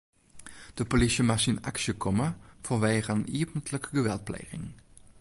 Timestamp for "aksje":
1.69-1.93